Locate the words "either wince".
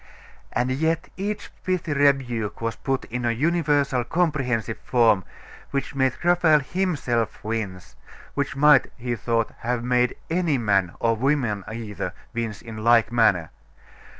11.71-12.63